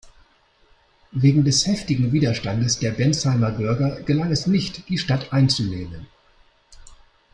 [1.11, 6.07] Wegen des heftigen Widerstandes der Bensheimer Bürger gelang es nicht, die Stadt einzunehmen.